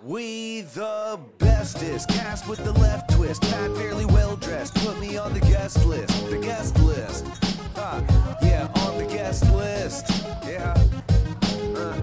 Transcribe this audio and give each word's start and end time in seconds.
We 0.00 0.60
the 0.60 1.18
bestest, 1.38 2.08
cast 2.08 2.46
with 2.46 2.62
the 2.62 2.70
left 2.74 3.10
twist, 3.10 3.44
fat, 3.46 3.74
fairly 3.74 4.04
well 4.04 4.36
dressed. 4.36 4.76
Put 4.76 5.00
me 5.00 5.16
on 5.16 5.34
the 5.34 5.40
guest 5.40 5.84
list, 5.86 6.30
the 6.30 6.38
guest 6.38 6.78
list. 6.78 7.26
Ah, 7.74 8.00
yeah, 8.40 8.70
on 8.86 8.96
the 8.96 9.06
guest 9.06 9.50
list. 9.50 10.08
Yeah. 10.44 10.72
Uh. 11.74 12.00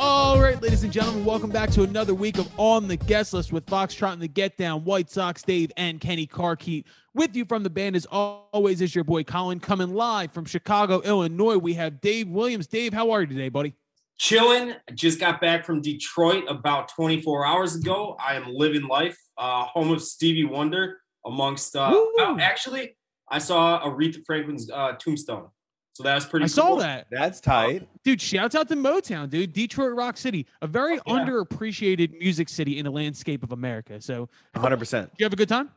All 0.00 0.40
right, 0.40 0.60
ladies 0.60 0.82
and 0.82 0.92
gentlemen, 0.92 1.24
welcome 1.24 1.50
back 1.50 1.70
to 1.70 1.84
another 1.84 2.12
week 2.12 2.38
of 2.38 2.50
On 2.58 2.88
the 2.88 2.96
Guest 2.96 3.34
List 3.34 3.52
with 3.52 3.66
Foxtrot 3.66 4.14
and 4.14 4.22
the 4.22 4.26
Get 4.26 4.56
Down, 4.56 4.82
White 4.82 5.10
Sox 5.10 5.42
Dave, 5.42 5.70
and 5.76 6.00
Kenny 6.00 6.26
Carkeet. 6.26 6.86
With 7.14 7.36
you 7.36 7.44
from 7.44 7.62
the 7.62 7.70
band, 7.70 7.94
as 7.94 8.06
always, 8.06 8.80
is 8.80 8.96
your 8.96 9.04
boy 9.04 9.22
Colin, 9.22 9.60
coming 9.60 9.94
live 9.94 10.32
from 10.32 10.44
Chicago, 10.44 11.02
Illinois. 11.02 11.56
We 11.56 11.74
have 11.74 12.00
Dave 12.00 12.28
Williams. 12.28 12.66
Dave, 12.66 12.92
how 12.92 13.12
are 13.12 13.20
you 13.20 13.28
today, 13.28 13.48
buddy? 13.48 13.74
Chilling. 14.20 14.74
Just 14.94 15.18
got 15.18 15.40
back 15.40 15.64
from 15.64 15.80
Detroit 15.80 16.44
about 16.46 16.88
24 16.88 17.46
hours 17.46 17.74
ago. 17.74 18.16
I 18.24 18.34
am 18.34 18.44
living 18.52 18.86
life, 18.86 19.18
uh, 19.38 19.64
home 19.64 19.90
of 19.90 20.02
Stevie 20.02 20.44
Wonder. 20.44 20.98
Amongst 21.26 21.76
uh, 21.76 21.90
oh, 21.92 22.38
actually, 22.40 22.96
I 23.28 23.38
saw 23.38 23.82
Aretha 23.84 24.24
Franklin's 24.24 24.70
uh, 24.70 24.92
tombstone, 24.92 25.48
so 25.92 26.02
that 26.02 26.14
was 26.14 26.24
pretty. 26.24 26.44
I 26.44 26.48
cool. 26.48 26.54
saw 26.54 26.76
that. 26.76 27.08
That's 27.10 27.40
tight, 27.40 27.86
dude. 28.04 28.22
Shouts 28.22 28.54
out 28.54 28.68
to 28.68 28.76
Motown, 28.76 29.28
dude. 29.28 29.52
Detroit 29.52 29.94
Rock 29.94 30.16
City, 30.16 30.46
a 30.62 30.66
very 30.66 30.94
yeah. 30.94 31.00
underappreciated 31.06 32.18
music 32.18 32.48
city 32.48 32.78
in 32.78 32.86
the 32.86 32.90
landscape 32.90 33.42
of 33.42 33.52
America. 33.52 34.00
So, 34.00 34.30
100. 34.52 34.78
percent 34.78 35.10
You 35.18 35.24
have 35.26 35.32
a 35.34 35.36
good 35.36 35.50
time. 35.50 35.72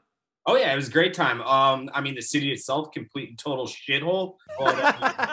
Oh 0.46 0.56
yeah, 0.56 0.72
it 0.72 0.76
was 0.76 0.88
a 0.90 0.92
great 0.92 1.14
time. 1.14 1.42
Um, 1.42 1.90
I 1.94 2.00
mean, 2.00 2.16
the 2.16 2.22
city 2.22 2.52
itself, 2.54 2.92
complete 2.94 3.30
and 3.30 3.38
total 3.38 3.68
shithole. 3.68 4.36
But 4.60 4.76
uh, 4.80 5.33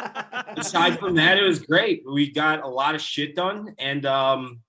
aside 0.56 0.98
from 0.98 1.14
that, 1.16 1.38
it 1.38 1.42
was 1.42 1.60
great. 1.60 2.02
We 2.10 2.30
got 2.30 2.62
a 2.62 2.68
lot 2.68 2.94
of 2.94 3.00
shit 3.00 3.36
done, 3.36 3.74
and 3.78 4.06
um, 4.06 4.60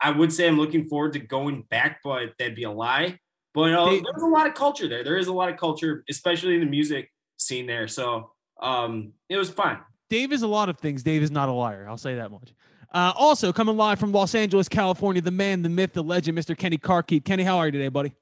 I 0.00 0.10
would 0.10 0.32
say 0.32 0.48
I'm 0.48 0.56
looking 0.56 0.86
forward 0.86 1.12
to 1.14 1.18
going 1.18 1.62
back, 1.62 2.00
but 2.02 2.30
that'd 2.38 2.54
be 2.54 2.64
a 2.64 2.70
lie. 2.70 3.18
But 3.52 3.74
uh, 3.74 3.86
there's 3.90 4.22
a 4.22 4.26
lot 4.26 4.46
of 4.46 4.54
culture 4.54 4.88
there. 4.88 5.02
There 5.02 5.16
is 5.16 5.26
a 5.26 5.32
lot 5.32 5.48
of 5.48 5.56
culture, 5.56 6.04
especially 6.08 6.54
in 6.54 6.60
the 6.60 6.66
music 6.66 7.10
scene 7.36 7.66
there. 7.66 7.88
So 7.88 8.30
um, 8.62 9.12
it 9.28 9.36
was 9.36 9.50
fun. 9.50 9.78
Dave 10.08 10.32
is 10.32 10.42
a 10.42 10.48
lot 10.48 10.68
of 10.68 10.78
things. 10.78 11.02
Dave 11.02 11.22
is 11.22 11.30
not 11.30 11.48
a 11.48 11.52
liar. 11.52 11.86
I'll 11.88 11.96
say 11.96 12.16
that 12.16 12.30
much. 12.30 12.52
Uh, 12.92 13.12
also, 13.16 13.52
coming 13.52 13.76
live 13.76 14.00
from 14.00 14.12
Los 14.12 14.34
Angeles, 14.34 14.68
California, 14.68 15.22
the 15.22 15.30
man, 15.30 15.62
the 15.62 15.68
myth, 15.68 15.92
the 15.92 16.02
legend, 16.02 16.36
Mr. 16.36 16.56
Kenny 16.56 16.76
Carkeet. 16.76 17.24
Kenny, 17.24 17.44
how 17.44 17.58
are 17.58 17.66
you 17.66 17.72
today, 17.72 17.88
buddy? 17.88 18.12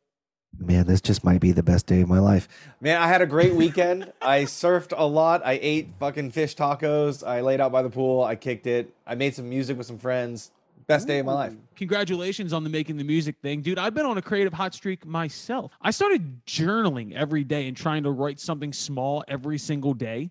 Man, 0.60 0.86
this 0.86 1.00
just 1.00 1.22
might 1.22 1.41
be 1.41 1.52
the 1.52 1.62
best 1.62 1.86
day 1.86 2.00
of 2.00 2.08
my 2.08 2.18
life. 2.18 2.48
Man, 2.80 3.00
I 3.00 3.06
had 3.06 3.22
a 3.22 3.27
great 3.27 3.54
weekend. 3.54 4.12
I 4.20 4.42
surfed 4.42 4.92
a 4.96 5.06
lot. 5.06 5.40
I 5.44 5.58
ate 5.62 5.88
fucking 6.00 6.32
fish 6.32 6.56
tacos. 6.56 7.27
I 7.27 7.42
laid 7.42 7.60
out 7.60 7.70
by 7.70 7.82
the 7.82 7.90
pool. 7.90 8.24
I 8.24 8.34
kicked 8.34 8.66
it. 8.66 8.92
I 9.06 9.14
made 9.14 9.34
some 9.34 9.48
music 9.48 9.78
with 9.78 9.86
some 9.86 9.98
friends. 9.98 10.50
Best 10.88 11.06
day 11.06 11.20
of 11.20 11.27
my 11.27 11.34
life. 11.34 11.52
Congratulations 11.77 12.52
on 12.52 12.64
the 12.64 12.70
making 12.70 12.96
the 12.96 13.05
music 13.05 13.36
thing. 13.40 13.60
Dude, 13.60 13.78
I've 13.78 13.94
been 13.94 14.06
on 14.06 14.18
a 14.18 14.22
creative 14.22 14.52
hot 14.52 14.74
streak 14.74 15.06
myself. 15.06 15.70
I 15.80 15.90
started 15.90 16.44
journaling 16.44 17.14
every 17.14 17.44
day 17.44 17.68
and 17.68 17.77
trying 17.77 18.02
to 18.02 18.10
write 18.10 18.40
something 18.40 18.72
small 18.72 19.22
every 19.28 19.58
single 19.58 19.94
day. 19.94 20.30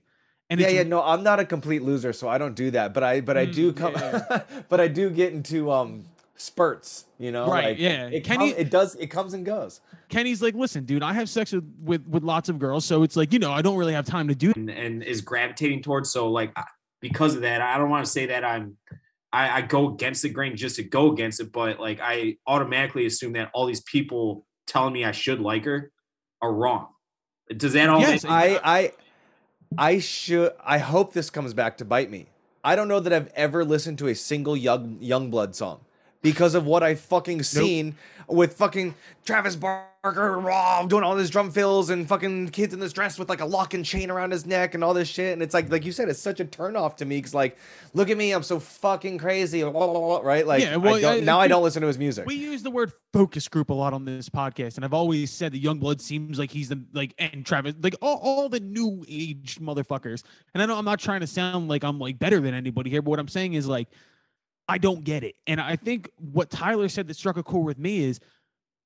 And 0.50 0.60
yeah, 0.60 0.70
yeah, 0.70 0.84
no, 0.84 1.04
I'm 1.04 1.24
not 1.24 1.40
a 1.40 1.46
complete 1.46 1.84
loser, 1.84 2.14
so 2.14 2.28
I 2.28 2.38
don't 2.38 2.56
do 2.56 2.72
that. 2.72 2.94
But 2.94 3.04
I, 3.04 3.22
but 3.22 3.38
I 3.38 3.46
do 3.46 3.72
mm, 3.72 3.78
come, 3.78 3.94
yeah. 3.94 4.44
but 4.70 4.80
I 4.80 4.88
do 4.88 5.10
get 5.10 5.34
into 5.34 5.72
um 5.72 6.06
spurts, 6.38 7.06
you 7.18 7.32
know? 7.32 7.50
Right. 7.50 7.66
Like, 7.66 7.80
yeah. 7.80 8.08
It, 8.08 8.24
Kenny, 8.24 8.52
it 8.52 8.70
does. 8.70 8.96
It 8.96 9.08
comes 9.08 9.34
and 9.34 9.46
goes. 9.46 9.82
Kenny's 10.10 10.42
like, 10.42 10.56
listen, 10.56 10.86
dude, 10.86 11.04
I 11.04 11.14
have 11.14 11.30
sex 11.30 11.52
with, 11.52 11.66
with 11.84 12.08
with 12.08 12.24
lots 12.24 12.48
of 12.48 12.60
girls, 12.60 12.86
so 12.86 13.04
it's 13.04 13.16
like, 13.16 13.34
you 13.34 13.40
know, 13.40 13.52
I 13.52 13.62
don't 13.62 13.78
really 13.78 13.94
have 13.94 14.06
time 14.06 14.28
to 14.30 14.36
do. 14.36 14.54
And, 14.56 14.70
and 14.70 15.04
is 15.04 15.22
gravitating 15.22 15.82
towards. 15.82 16.12
So 16.12 16.32
like, 16.32 16.56
because 17.02 17.36
of 17.36 17.42
that, 17.42 17.62
I 17.62 17.78
don't 17.78 17.90
want 17.90 18.06
to 18.06 18.12
say 18.12 18.28
that 18.28 18.46
I'm. 18.46 18.78
I, 19.34 19.58
I 19.58 19.62
go 19.62 19.90
against 19.90 20.22
the 20.22 20.30
grain 20.30 20.56
just 20.56 20.78
to 20.78 20.84
go 20.84 21.12
against 21.12 21.42
it, 21.42 21.52
but 21.52 21.82
like 21.82 22.00
I 22.02 22.38
automatically 22.48 23.06
assume 23.06 23.34
that 23.34 23.52
all 23.54 23.66
these 23.66 23.82
people 23.82 24.46
telling 24.68 24.94
me 24.94 25.04
I 25.04 25.12
should 25.12 25.42
like 25.42 25.66
her 25.66 25.92
are 26.42 26.54
wrong. 26.54 26.88
Does 27.56 27.74
that 27.74 27.90
all? 27.90 28.00
Yes, 28.00 28.24
I 28.24 28.60
I 28.64 28.92
I 29.78 30.00
should. 30.00 30.54
I 30.64 30.78
hope 30.78 31.12
this 31.12 31.30
comes 31.30 31.54
back 31.54 31.78
to 31.80 31.86
bite 31.86 32.10
me. 32.10 32.28
I 32.64 32.78
don't 32.78 32.88
know 32.88 33.02
that 33.02 33.12
I've 33.12 33.28
ever 33.36 33.66
listened 33.66 33.98
to 34.00 34.08
a 34.08 34.16
single 34.16 34.56
young 34.56 34.98
Yungblud 35.00 35.56
song 35.56 35.82
because 36.32 36.56
of 36.56 36.66
what 36.66 36.84
I've 36.84 37.00
fucking 37.00 37.42
seen 37.44 37.96
nope. 38.28 38.38
with 38.38 38.54
fucking 38.56 38.96
Travis 39.24 39.56
Barker 39.56 40.38
raw 40.38 40.86
doing 40.86 41.02
all 41.02 41.16
these 41.16 41.30
drum 41.30 41.52
fills 41.52 41.90
and 41.90 42.06
fucking 42.06 42.50
kids 42.50 42.74
in 42.74 42.82
this 42.82 42.92
dress 42.92 43.18
with 43.18 43.30
like 43.30 43.40
a 43.40 43.46
lock 43.46 43.74
and 43.74 43.86
chain 43.86 44.12
around 44.12 44.32
his 44.32 44.46
neck 44.46 44.76
and 44.76 44.84
all 44.84 44.94
this 44.94 45.08
shit. 45.08 45.32
And 45.32 45.42
it's 45.42 45.54
like, 45.54 45.72
like 45.72 45.86
you 45.86 45.94
said, 45.94 46.10
it's 46.10 46.20
such 46.20 46.42
a 46.42 46.46
turnoff 46.46 46.98
to 46.98 47.06
me 47.06 47.18
because 47.18 47.34
like, 47.34 47.58
look 47.94 48.10
at 48.10 48.18
me, 48.18 48.34
I'm 48.34 48.44
so 48.44 48.60
fucking 48.60 49.20
crazy, 49.20 49.64
right? 49.64 50.46
Like, 50.46 50.64
yeah, 50.64 50.76
well, 50.76 51.06
I 51.06 51.18
I, 51.18 51.20
now 51.22 51.40
I 51.40 51.48
don't 51.48 51.64
listen 51.64 51.82
to 51.82 51.88
his 51.88 51.98
music. 51.98 52.26
We 52.26 52.36
use 52.36 52.62
the 52.62 52.72
word 52.72 52.92
focus 53.14 53.48
group 53.48 53.70
a 53.70 53.74
lot 53.74 53.94
on 53.94 54.04
this 54.04 54.28
podcast, 54.28 54.76
and 54.76 54.84
I've 54.84 54.94
always 54.94 55.32
said 55.32 55.54
that 55.54 55.64
Yungblud 55.64 56.02
seems 56.02 56.38
like 56.38 56.52
he's 56.52 56.68
the 56.68 56.84
like 56.92 57.14
and 57.18 57.46
Travis, 57.46 57.74
like 57.82 57.96
all, 58.02 58.18
all 58.18 58.50
the 58.50 58.60
new 58.60 59.06
age 59.08 59.60
motherfuckers. 59.62 60.24
And 60.54 60.62
I 60.62 60.66
know 60.66 60.78
I'm 60.78 60.86
not 60.86 61.00
trying 61.00 61.22
to 61.22 61.28
sound 61.28 61.70
like 61.70 61.86
I'm 61.86 62.00
like 62.00 62.20
better 62.20 62.42
than 62.42 62.54
anybody 62.54 62.90
here, 62.90 63.02
but 63.02 63.12
what 63.12 63.20
I'm 63.20 63.30
saying 63.30 63.54
is 63.54 63.66
like 63.66 63.88
I 64.68 64.78
don't 64.78 65.04
get 65.04 65.24
it. 65.24 65.36
And 65.48 65.62
I 65.62 65.76
think 65.76 66.10
what 66.18 66.50
Tyler 66.50 66.90
said 66.90 67.08
that 67.08 67.16
struck 67.16 67.38
a 67.38 67.44
chord 67.44 67.66
with 67.66 67.80
me 67.80 68.04
is 68.04 68.20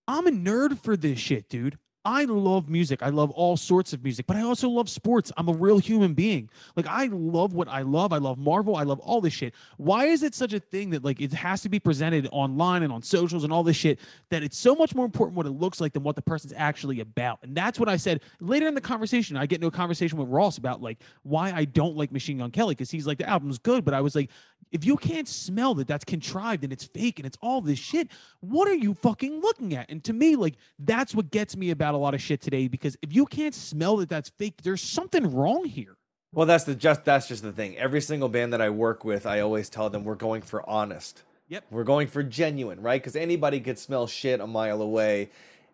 I'm 0.08 0.28
a 0.28 0.31
nerd 0.31 0.80
for 0.80 0.96
this 0.96 1.19
shit, 1.19 1.50
dude. 1.50 1.78
I 2.03 2.25
love 2.25 2.68
music. 2.68 3.03
I 3.03 3.09
love 3.09 3.30
all 3.31 3.56
sorts 3.56 3.94
of 3.94 4.03
music, 4.03 4.25
but 4.25 4.36
I 4.36 4.42
also 4.42 4.68
love 4.68 4.90
sports. 4.90 5.31
I'm 5.38 5.47
a 5.50 5.53
real 5.53 5.78
human 5.78 6.16
being. 6.16 6.50
Like 6.75 6.88
I 6.88 7.06
love 7.12 7.53
what 7.53 7.68
I 7.68 7.84
love. 7.84 8.12
I 8.12 8.18
love 8.18 8.40
Marvel. 8.40 8.75
I 8.75 8.84
love 8.84 9.00
all 9.02 9.22
this 9.22 9.34
shit. 9.34 9.53
Why 9.78 10.06
is 10.06 10.24
it 10.24 10.34
such 10.34 10.53
a 10.53 10.59
thing 10.59 10.90
that 10.92 11.03
like 11.03 11.22
it 11.22 11.31
has 11.34 11.62
to 11.62 11.69
be 11.69 11.80
presented 11.80 12.28
online 12.31 12.81
and 12.81 12.92
on 12.92 13.03
socials 13.03 13.44
and 13.44 13.53
all 13.53 13.62
this 13.62 13.75
shit 13.75 14.00
that 14.30 14.42
it's 14.42 14.58
so 14.58 14.74
much 14.74 14.96
more 14.96 15.06
important 15.06 15.38
what 15.38 15.46
it 15.46 15.52
looks 15.52 15.80
like 15.80 15.94
than 15.94 16.02
what 16.02 16.16
the 16.16 16.24
person's 16.24 16.53
actually 16.58 17.02
about? 17.02 17.38
And 17.44 17.56
that's 17.56 17.80
what 17.80 17.88
I 17.88 17.98
said 17.98 18.22
later 18.40 18.68
in 18.68 18.74
the 18.74 18.81
conversation. 18.81 19.38
I 19.38 19.46
get 19.46 19.58
into 19.58 19.68
a 19.68 19.72
conversation 19.72 20.18
with 20.18 20.28
Ross 20.28 20.58
about 20.58 20.81
like 20.81 21.03
why 21.22 21.52
I 21.52 21.66
don't 21.66 21.96
like 21.96 22.12
Machine 22.12 22.40
Gun 22.40 22.50
Kelly 22.50 22.74
because 22.74 22.90
he's 22.90 23.06
like 23.06 23.19
the 23.19 23.30
album's 23.30 23.59
good, 23.59 23.86
but 23.86 23.94
I 23.94 24.02
was 24.02 24.16
like, 24.16 24.31
if 24.72 24.85
you 24.85 24.97
can't 24.97 25.27
smell 25.27 25.73
that 25.75 25.88
that's 25.88 26.05
contrived 26.05 26.63
and 26.63 26.72
it's 26.72 26.85
fake 26.85 27.19
and 27.19 27.25
it's 27.25 27.38
all 27.41 27.61
this 27.61 27.79
shit, 27.79 28.09
what 28.39 28.67
are 28.67 28.75
you 28.75 28.94
fucking 28.94 29.41
looking 29.41 29.75
at? 29.75 29.89
And 29.89 30.03
to 30.05 30.13
me, 30.13 30.35
like 30.35 30.55
that's 30.79 31.13
what 31.13 31.31
gets 31.31 31.57
me 31.57 31.72
about 31.72 31.94
a 31.94 31.97
lot 31.97 32.13
of 32.13 32.22
shit 32.22 32.41
today 32.41 32.67
because 32.67 32.97
if 33.01 33.13
you 33.13 33.25
can't 33.25 33.55
smell 33.55 33.97
that 33.97 34.09
that's 34.09 34.29
fake, 34.29 34.61
there's 34.63 34.81
something 34.81 35.33
wrong 35.33 35.66
here. 35.66 35.97
Well, 36.33 36.45
that's 36.45 36.63
the 36.63 36.75
just 36.75 37.03
that's 37.03 37.27
just 37.27 37.44
the 37.44 37.51
thing. 37.51 37.77
Every 37.77 38.00
single 38.00 38.29
band 38.29 38.53
that 38.53 38.61
I 38.61 38.69
work 38.69 39.03
with, 39.03 39.25
I 39.25 39.41
always 39.41 39.69
tell 39.69 39.89
them 39.89 40.05
we're 40.05 40.16
going 40.16 40.41
for 40.41 40.67
honest. 40.69 41.23
Yep. 41.50 41.66
We're 41.69 41.83
going 41.83 42.07
for 42.07 42.23
genuine, 42.23 42.81
right? 42.81 43.01
Because 43.01 43.17
anybody 43.17 43.59
could 43.59 43.77
smell 43.77 44.07
shit 44.07 44.39
a 44.39 44.47
mile 44.47 44.81
away. 44.81 45.29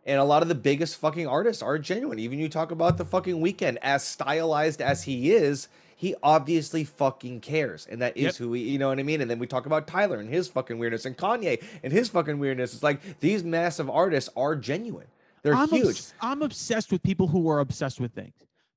And 0.07 0.19
a 0.19 0.23
lot 0.23 0.41
of 0.41 0.47
the 0.47 0.55
biggest 0.55 0.95
fucking 0.95 1.27
artists 1.27 1.61
are 1.61 1.77
genuine. 1.77 2.17
Even 2.17 2.39
you 2.39 2.49
talk 2.49 2.71
about 2.71 2.97
the 2.97 3.05
fucking 3.05 3.35
Weeknd, 3.35 3.77
as 3.83 4.03
stylized 4.03 4.81
as 4.81 5.03
he 5.03 5.33
is, 5.33 5.67
he 5.97 6.15
obviously 6.21 6.83
fucking 6.83 7.41
cares, 7.41 7.87
and 7.89 8.01
that 8.03 8.15
is 8.15 8.23
yep. 8.23 8.35
who 8.35 8.53
he, 8.53 8.61
you 8.69 8.77
know 8.77 8.89
what 8.89 8.99
I 8.99 9.03
mean. 9.03 9.19
And 9.19 9.29
then 9.29 9.39
we 9.39 9.47
talk 9.47 9.65
about 9.65 9.87
Tyler 9.87 10.19
and 10.19 10.29
his 10.29 10.47
fucking 10.47 10.77
weirdness, 10.77 11.05
and 11.05 11.17
Kanye 11.17 11.61
and 11.83 11.91
his 11.91 12.07
fucking 12.07 12.37
weirdness. 12.37 12.75
It's 12.75 12.83
like 12.83 13.19
these 13.19 13.43
massive 13.43 13.89
artists 13.89 14.29
are 14.37 14.55
genuine. 14.55 15.07
They're 15.41 15.55
I'm 15.55 15.69
huge. 15.69 15.87
Obs- 15.87 16.13
I'm 16.21 16.43
obsessed 16.43 16.91
with 16.91 17.01
people 17.01 17.27
who 17.27 17.49
are 17.49 17.59
obsessed 17.59 17.99
with 17.99 18.13
things. 18.13 18.35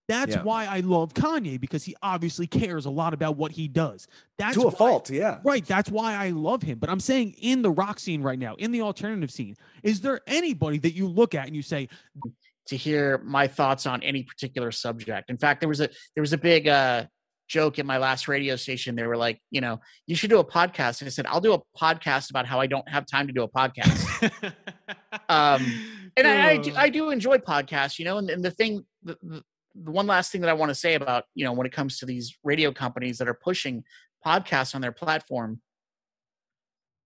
That's 0.09 0.35
yeah. 0.35 0.43
why 0.43 0.65
I 0.65 0.81
love 0.81 1.15
Kanye 1.15 1.61
because 1.61 1.85
he 1.85 1.95
obviously 2.03 2.47
cares 2.47 2.87
a 2.87 2.91
lot 2.91 3.15
about 3.15 3.37
what 3.37 3.53
he 3.53 3.69
does. 3.69 4.09
That's 4.39 4.57
to 4.57 4.63
a 4.63 4.65
why, 4.65 4.79
fault, 4.79 5.11
yeah. 5.11 5.39
Right. 5.45 5.65
That's 5.65 5.89
why 5.89 6.17
I 6.17 6.31
love 6.31 6.63
him. 6.63 6.79
But 6.79 6.91
I'm 6.91 6.99
saying 6.99 7.37
in 7.39 7.63
the 7.63 7.71
rock 7.71 8.01
scene 8.01 8.21
right 8.21 8.39
now, 8.39 8.57
in 8.57 8.73
the 8.73 8.81
alternative 8.81 9.31
scene, 9.31 9.57
is 9.85 10.01
there 10.01 10.21
anybody 10.27 10.79
that 10.79 10.95
you 10.95 11.07
look 11.07 11.37
at 11.37 11.47
and 11.47 11.55
you 11.55 11.63
say, 11.63 11.89
to 12.67 12.77
hear 12.77 13.19
my 13.25 13.47
thoughts 13.47 13.87
on 13.87 14.03
any 14.03 14.23
particular 14.23 14.71
subject. 14.71 15.31
In 15.31 15.39
fact, 15.39 15.61
there 15.61 15.69
was 15.69 15.81
a 15.81 15.89
there 16.15 16.23
was 16.23 16.33
a 16.33 16.39
big 16.39 16.69
uh, 16.69 17.07
joke 17.51 17.79
at 17.79 17.85
my 17.85 17.99
last 17.99 18.29
radio 18.29 18.57
station. 18.57 18.95
They 18.95 19.07
were 19.07 19.17
like, 19.17 19.41
you 19.51 19.61
know, 19.61 19.81
you 20.07 20.15
should 20.15 20.31
do 20.31 20.39
a 20.39 20.45
podcast. 20.45 21.01
And 21.01 21.09
I 21.09 21.11
said, 21.11 21.27
I'll 21.27 21.41
do 21.41 21.53
a 21.53 21.61
podcast 21.79 22.31
about 22.31 22.47
how 22.47 22.61
I 22.61 22.67
don't 22.67 22.89
have 22.89 23.07
time 23.07 23.27
to 23.27 23.33
do 23.33 23.43
a 23.43 23.49
podcast. 23.49 24.33
um, 25.29 25.67
and 26.17 26.27
I, 26.27 26.51
I, 26.51 26.57
do, 26.57 26.73
I, 26.77 26.89
do, 26.89 27.11
enjoy 27.11 27.39
podcasts, 27.39 27.99
you 27.99 28.05
know, 28.05 28.19
and, 28.19 28.31
and 28.31 28.45
the 28.45 28.53
thing, 28.53 28.87
the, 29.03 29.19
the, 29.23 29.43
the 29.75 29.91
one 29.91 30.07
last 30.07 30.31
thing 30.31 30.41
that 30.43 30.51
I 30.51 30.53
want 30.53 30.71
to 30.71 30.75
say 30.75 30.95
about, 30.95 31.25
you 31.35 31.45
know, 31.45 31.53
when 31.53 31.67
it 31.67 31.73
comes 31.73 31.99
to 31.99 32.07
these 32.07 32.39
radio 32.45 32.73
companies 32.73 33.19
that 33.19 33.29
are 33.29 33.35
pushing 33.35 33.83
podcasts 34.25 34.75
on 34.75 34.81
their 34.81 34.93
platform, 34.93 35.61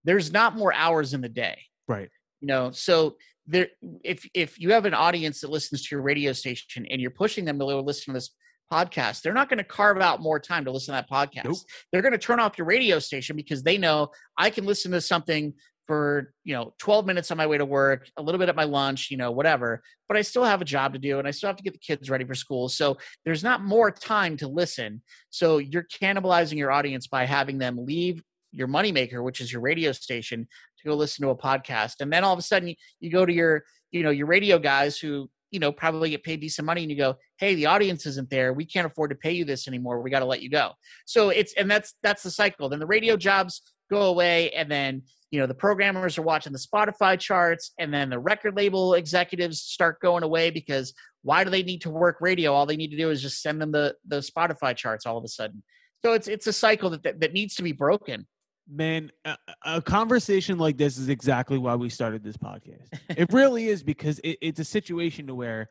there's 0.05 0.31
not 0.31 0.57
more 0.57 0.75
hours 0.75 1.15
in 1.15 1.23
the 1.23 1.29
day. 1.29 1.59
Right. 1.89 2.11
You 2.41 2.49
know, 2.49 2.71
so 2.71 3.17
there, 3.47 3.69
if, 4.03 4.29
if 4.35 4.59
you 4.59 4.73
have 4.73 4.87
an 4.87 4.95
audience 4.95 5.41
that 5.41 5.51
listens 5.51 5.87
to 5.87 5.95
your 5.95 6.03
radio 6.03 6.33
station 6.33 6.87
and 6.91 7.01
you're 7.01 7.11
pushing 7.11 7.45
them 7.45 7.59
to 7.59 7.65
listen 7.65 8.13
to 8.13 8.19
this 8.19 8.31
podcast. 8.73 9.23
They're 9.23 9.35
not 9.35 9.49
going 9.49 9.59
to 9.59 9.65
carve 9.65 10.01
out 10.01 10.21
more 10.21 10.41
time 10.41 10.65
to 10.65 10.71
listen 10.71 10.95
to 10.95 11.03
that 11.03 11.11
podcast. 11.11 11.45
Nope. 11.45 11.59
They're 11.93 12.03
going 12.03 12.13
to 12.13 12.19
turn 12.19 12.41
off 12.41 12.59
your 12.59 12.67
radio 12.67 12.99
station 12.99 13.37
because 13.37 13.63
they 13.63 13.79
know 13.79 14.09
I 14.37 14.51
can 14.51 14.65
listen 14.65 14.93
to 14.93 15.01
something 15.01 15.55
for, 15.87 16.33
you 16.45 16.55
know, 16.55 16.73
12 16.79 17.05
minutes 17.05 17.31
on 17.31 17.37
my 17.37 17.47
way 17.47 17.59
to 17.59 17.65
work, 17.65 18.09
a 18.17 18.23
little 18.23 18.39
bit 18.39 18.49
at 18.49 18.57
my 18.57 18.65
lunch, 18.65 19.11
you 19.11 19.19
know, 19.19 19.31
whatever, 19.31 19.83
but 20.09 20.17
I 20.17 20.23
still 20.23 20.45
have 20.45 20.63
a 20.63 20.65
job 20.65 20.95
to 20.95 20.99
do 20.99 21.19
and 21.19 21.29
I 21.29 21.31
still 21.31 21.49
have 21.49 21.57
to 21.57 21.63
get 21.63 21.75
the 21.75 21.79
kids 21.79 22.09
ready 22.09 22.25
for 22.25 22.35
school. 22.35 22.71
So 22.71 22.97
there's 23.25 23.45
not 23.45 23.63
more 23.63 23.91
time 23.91 24.39
to 24.39 24.49
listen. 24.49 25.03
So 25.29 25.59
you're 25.59 25.87
cannibalizing 26.01 26.57
your 26.57 26.73
audience 26.73 27.07
by 27.07 27.27
having 27.27 27.59
them 27.59 27.85
leave 27.85 28.23
your 28.51 28.69
moneymaker, 28.69 29.23
which 29.23 29.41
is 29.41 29.53
your 29.53 29.61
radio 29.61 29.93
station, 29.93 30.49
to 30.85 30.91
go 30.91 30.97
listen 30.97 31.25
to 31.25 31.31
a 31.31 31.37
podcast. 31.37 31.97
And 32.01 32.13
then 32.13 32.25
all 32.25 32.33
of 32.33 32.39
a 32.39 32.43
sudden 32.43 32.69
you, 32.69 32.75
you 33.01 33.11
go 33.11 33.27
to 33.27 33.33
your, 33.33 33.65
you 33.91 34.03
know, 34.03 34.11
your 34.11 34.27
radio 34.27 34.59
guys 34.59 34.99
who, 34.99 35.31
you 35.51 35.61
know, 35.61 35.73
probably 35.73 36.11
get 36.11 36.25
paid 36.25 36.41
decent 36.41 36.67
money 36.67 36.83
and 36.83 36.91
you 36.91 36.97
go, 36.97 37.17
Hey, 37.39 37.55
the 37.55 37.67
audience 37.67 38.07
isn't 38.07 38.31
there. 38.31 38.53
We 38.53 38.65
can't 38.65 38.87
afford 38.87 39.11
to 39.11 39.17
pay 39.17 39.33
you 39.33 39.45
this 39.45 39.69
anymore. 39.69 40.01
We 40.01 40.11
got 40.11 40.21
to 40.21 40.25
let 40.27 40.43
you 40.43 40.51
go. 40.51 40.73
So 41.07 41.31
it's, 41.31 41.55
and 41.55 41.71
that's, 41.71 41.95
that's 42.03 42.23
the 42.23 42.31
cycle. 42.31 42.69
Then 42.69 42.81
the 42.81 42.87
radio 42.87 43.17
jobs 43.17 43.63
go 43.91 44.03
away. 44.03 44.51
And 44.51 44.71
then, 44.71 45.03
you 45.31 45.41
know, 45.41 45.47
the 45.47 45.55
programmers 45.55 46.19
are 46.19 46.23
watching 46.23 46.53
the 46.53 46.59
Spotify 46.59 47.19
charts 47.19 47.73
and 47.79 47.93
then 47.93 48.11
the 48.11 48.19
record 48.19 48.57
label 48.57 48.95
executives 48.95 49.61
start 49.61 50.01
going 50.01 50.23
away 50.23 50.51
because 50.51 50.95
why 51.23 51.45
do 51.45 51.51
they 51.51 51.63
need 51.63 51.81
to 51.83 51.91
work 51.91 52.19
radio? 52.21 52.53
All 52.53 52.67
they 52.67 52.77
need 52.77 52.91
to 52.91 52.97
do 52.97 53.11
is 53.11 53.23
just 53.23 53.43
send 53.43 53.61
them 53.61 53.73
the, 53.73 53.95
the 54.07 54.21
Spotify 54.21 54.77
charts 54.77 55.07
all 55.07 55.19
of 55.19 55.25
a 55.25 55.29
sudden. 55.29 55.63
So 56.05 56.13
it's, 56.13 56.29
it's 56.29 56.47
a 56.47 56.53
cycle 56.53 56.91
that, 56.91 57.03
that, 57.05 57.21
that 57.21 57.33
needs 57.33 57.55
to 57.57 57.63
be 57.63 57.73
broken. 57.73 58.27
Man, 58.69 59.11
a, 59.25 59.37
a 59.65 59.83
conversation 59.83 60.59
like 60.59 60.79
this 60.79 60.97
is 60.97 61.09
exactly 61.09 61.59
why 61.59 61.75
we 61.75 61.91
started 61.91 62.25
this 62.25 62.37
podcast. 62.37 62.89
it 63.11 63.33
really 63.33 63.69
is 63.69 63.83
because 63.83 64.19
it, 64.21 64.39
it's 64.41 64.61
a 64.61 64.65
situation 64.65 65.27
to 65.27 65.35
where, 65.35 65.69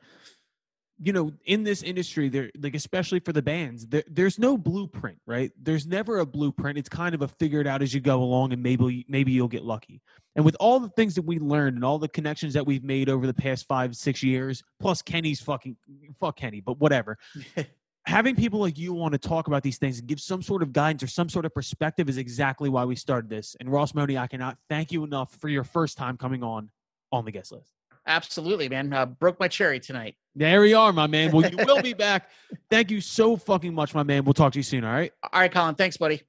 you 0.99 1.11
know, 1.11 1.31
in 1.45 1.63
this 1.63 1.81
industry, 1.81 2.29
there, 2.29 2.51
like 2.59 2.75
especially 2.75 3.19
for 3.19 3.33
the 3.33 3.41
bands, 3.41 3.87
there, 3.87 4.03
there's 4.07 4.37
no 4.37 4.57
blueprint, 4.57 5.17
right? 5.25 5.51
There's 5.59 5.87
never 5.87 6.19
a 6.19 6.25
blueprint. 6.25 6.77
It's 6.77 6.89
kind 6.89 7.15
of 7.15 7.23
a 7.23 7.27
figure 7.27 7.61
it 7.61 7.67
out 7.67 7.81
as 7.81 7.93
you 7.95 7.99
go 7.99 8.21
along, 8.21 8.53
and 8.53 8.61
maybe 8.61 9.05
maybe 9.09 9.31
you'll 9.31 9.47
get 9.47 9.63
lucky. 9.63 10.01
And 10.35 10.45
with 10.45 10.55
all 10.59 10.79
the 10.79 10.89
things 10.89 11.15
that 11.15 11.23
we 11.23 11.39
learned 11.39 11.75
and 11.75 11.83
all 11.83 11.97
the 11.97 12.07
connections 12.07 12.53
that 12.53 12.65
we've 12.65 12.83
made 12.83 13.09
over 13.09 13.25
the 13.25 13.33
past 13.33 13.67
five 13.67 13.95
six 13.95 14.21
years, 14.21 14.63
plus 14.79 15.01
Kenny's 15.01 15.41
fucking 15.41 15.75
fuck 16.19 16.37
Kenny, 16.37 16.61
but 16.61 16.79
whatever 16.79 17.17
having 18.05 18.35
people 18.35 18.59
like 18.59 18.77
you 18.77 18.93
want 18.93 19.13
to 19.13 19.17
talk 19.17 19.47
about 19.47 19.63
these 19.63 19.77
things 19.77 19.99
and 19.99 20.07
give 20.07 20.19
some 20.19 20.41
sort 20.41 20.61
of 20.61 20.73
guidance 20.73 21.03
or 21.03 21.07
some 21.07 21.29
sort 21.29 21.45
of 21.45 21.53
perspective 21.53 22.09
is 22.09 22.17
exactly 22.17 22.69
why 22.69 22.85
we 22.85 22.95
started 22.95 23.29
this. 23.29 23.55
And 23.59 23.71
Ross 23.71 23.93
Modi, 23.93 24.17
I 24.17 24.27
cannot 24.27 24.57
thank 24.69 24.91
you 24.91 25.03
enough 25.03 25.33
for 25.35 25.47
your 25.47 25.63
first 25.63 25.97
time 25.97 26.17
coming 26.17 26.43
on 26.43 26.69
on 27.11 27.25
the 27.25 27.31
guest 27.31 27.51
list. 27.51 27.71
Absolutely, 28.05 28.67
man. 28.67 28.91
Uh, 28.91 29.05
broke 29.05 29.39
my 29.39 29.47
cherry 29.47 29.79
tonight. 29.79 30.15
There 30.35 30.61
we 30.61 30.73
are, 30.73 30.91
my 30.91 31.07
man. 31.07 31.31
Well, 31.31 31.49
you 31.49 31.57
will 31.65 31.81
be 31.81 31.93
back. 31.93 32.29
Thank 32.69 32.91
you 32.91 32.99
so 32.99 33.37
fucking 33.37 33.73
much, 33.73 33.95
my 33.95 34.03
man. 34.03 34.25
We'll 34.25 34.33
talk 34.33 34.53
to 34.53 34.59
you 34.59 34.63
soon. 34.63 34.83
All 34.83 34.91
right. 34.91 35.13
All 35.31 35.39
right, 35.39 35.51
Colin. 35.51 35.75
Thanks, 35.75 35.95
buddy. 35.95 36.21